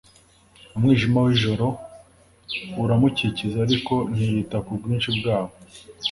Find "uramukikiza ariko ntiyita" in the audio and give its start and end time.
2.83-4.57